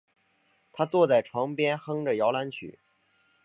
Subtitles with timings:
[0.71, 2.79] 她坐在床边哼着摇篮曲